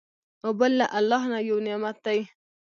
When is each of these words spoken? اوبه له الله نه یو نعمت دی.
اوبه 0.45 0.67
له 0.79 0.85
الله 0.97 1.21
نه 1.31 1.39
یو 1.49 1.57
نعمت 1.67 1.97
دی. 2.05 2.19